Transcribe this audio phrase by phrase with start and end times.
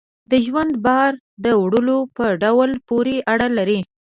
[0.31, 1.11] د ژوند بار
[1.43, 3.79] د وړلو په ډول پورې اړه لري.